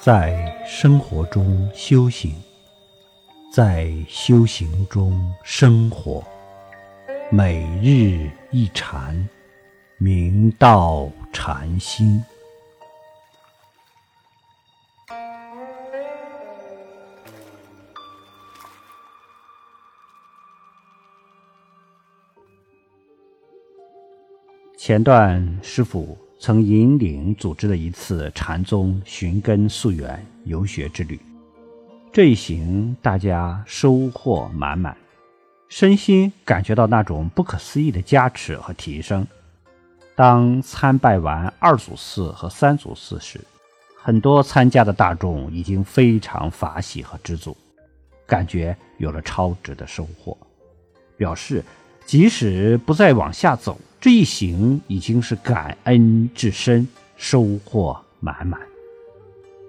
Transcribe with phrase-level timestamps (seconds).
[0.00, 2.32] 在生活中修行，
[3.52, 6.24] 在修行中生活，
[7.32, 9.28] 每日一禅，
[9.98, 12.24] 明道禅心。
[24.76, 26.16] 前段师傅。
[26.40, 31.20] 曾引领组织了一次禅宗寻根溯源游学之旅，
[32.12, 34.96] 这一行大家收获满满，
[35.68, 39.26] 身心感觉到那种不可思议的加持和提升。
[40.14, 43.40] 当参拜完二祖寺和三祖寺时，
[43.96, 47.56] 很多参加的大众已经非常法喜和知足，
[48.26, 50.38] 感觉有了超值的收获，
[51.16, 51.64] 表示
[52.08, 53.78] 即使不再往下走。
[54.00, 56.88] 这一行已经是感恩至深，
[57.18, 58.58] 收获满满。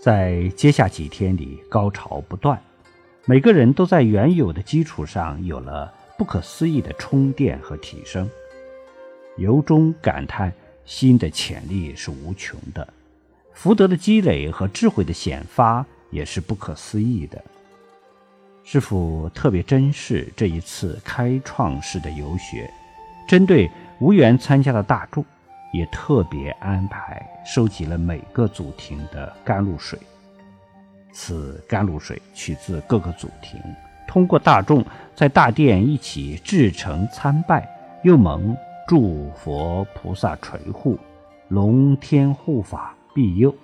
[0.00, 2.60] 在接下几天里，高潮不断，
[3.24, 8.28] 每个人都在原有的基础上有了不可思议的充电和提升，
[9.36, 10.52] 由衷感叹
[10.84, 12.92] 心的潜力是无穷的，
[13.52, 17.44] 福德的积累和智慧的显发也是不可思议的。
[18.64, 22.68] 师傅特别珍视这一次开创式的游学，
[23.28, 23.70] 针对。
[24.00, 25.24] 无缘参加的大众，
[25.72, 29.96] 也特别安排收集了每个祖庭的甘露水。
[31.12, 33.58] 此甘露水取自各个祖庭，
[34.06, 37.66] 通过大众在大殿一起至诚参拜，
[38.02, 38.54] 又蒙
[38.88, 40.98] 诸佛菩萨垂护，
[41.48, 43.54] 龙天护法庇佑，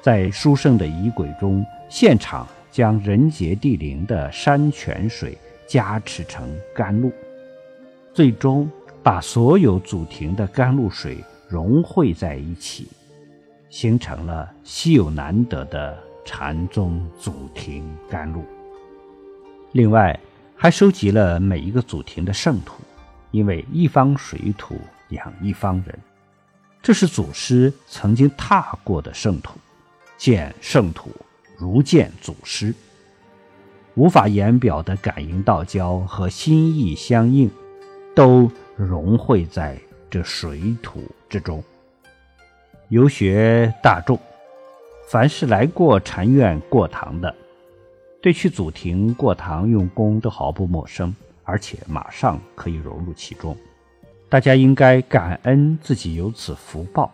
[0.00, 7.12] 在殊胜的仪轨中，现场将人杰地灵的山泉水加持成甘露，
[8.12, 8.68] 最终。
[9.04, 12.86] 把所有祖庭的甘露水融汇在一起，
[13.68, 18.44] 形成了稀有难得的禅宗祖庭甘露。
[19.72, 20.16] 另外，
[20.54, 22.74] 还收集了每一个祖庭的圣土，
[23.32, 24.78] 因为一方水土
[25.08, 25.98] 养一方人，
[26.80, 29.58] 这是祖师曾经踏过的圣土，
[30.16, 31.10] 见圣土
[31.62, 32.74] 如见祖师，
[33.94, 37.48] 无法言表的感应道交和心意相应，
[38.16, 38.50] 都。
[38.74, 39.78] 融汇在
[40.10, 41.62] 这水土之中。
[42.88, 44.18] 游学大众，
[45.10, 47.32] 凡是来过禅院过堂的，
[48.22, 53.54] 对去祖庭过堂用功都毫不陌生，而且马上可以融入其中。
[54.30, 57.12] 大家应该感恩自己有此福报，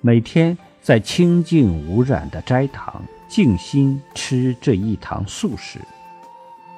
[0.00, 5.78] 每天在清净无染的斋堂静心吃这一堂素食，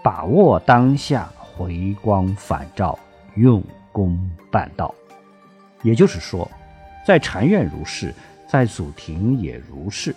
[0.03, 2.99] 把握当下回光返照，
[3.37, 3.62] 用。
[3.93, 4.95] 功办道，
[5.83, 6.47] 也就是说，
[7.07, 8.12] 在禅院如是，
[8.47, 10.15] 在祖庭也如是。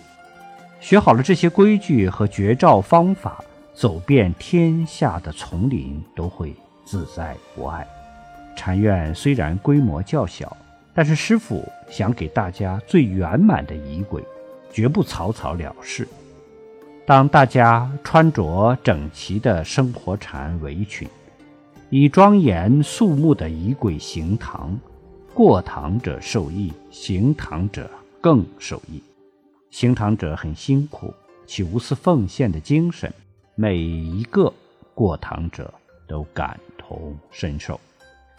[0.80, 3.42] 学好了这些规矩和绝招方法，
[3.72, 6.54] 走遍天下的丛林都会
[6.84, 7.86] 自在无碍。
[8.54, 10.54] 禅院虽然规模较小，
[10.92, 14.22] 但是师傅想给大家最圆满的仪轨，
[14.72, 16.06] 绝不草草了事。
[17.06, 21.08] 当大家穿着整齐的生活禅围裙。
[21.92, 24.78] 以庄严肃穆的仪轨行堂，
[25.34, 29.02] 过堂者受益，行堂者更受益。
[29.72, 31.12] 行堂者很辛苦，
[31.48, 33.12] 其无私奉献的精神，
[33.56, 34.52] 每一个
[34.94, 35.74] 过堂者
[36.06, 37.80] 都感同身受，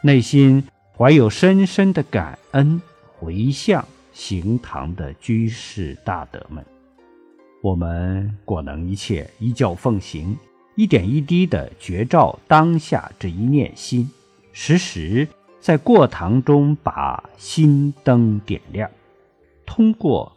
[0.01, 0.63] 内心
[0.97, 2.81] 怀有深深的感恩，
[3.19, 6.66] 回向行堂的居士大德们。
[7.61, 10.38] 我们果能一切依教奉行。
[10.75, 14.09] 一点一滴的觉照当下这一念心，
[14.53, 15.27] 时时
[15.59, 18.89] 在过堂中把心灯点亮。
[19.66, 20.31] 通过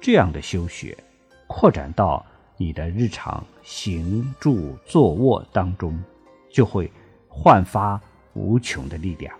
[0.00, 0.96] 这样的修学，
[1.48, 2.24] 扩展到
[2.56, 6.00] 你的日常行住坐卧当中，
[6.48, 6.90] 就会
[7.28, 8.00] 焕发
[8.34, 9.34] 无穷的力量。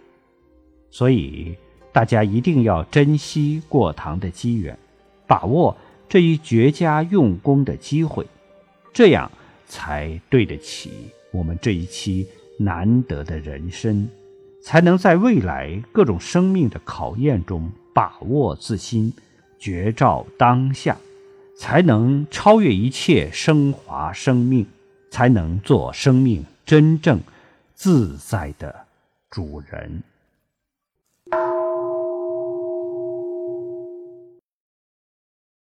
[0.91, 1.57] 所以
[1.93, 4.79] 大家一定要珍惜过堂的机缘，
[5.27, 5.77] 把握
[6.09, 8.27] 这一绝佳用功的机会，
[8.93, 9.31] 这样。
[9.75, 12.29] 才对得起我们这一期
[12.59, 14.07] 难得的人生，
[14.63, 19.11] 才能在未来各种生命的考验中把握自心，
[19.59, 20.99] 绝照当下，
[21.57, 24.67] 才能超越一切升华生命，
[25.11, 27.19] 才能做生命真正
[27.75, 28.85] 自在的
[29.31, 30.03] 主人。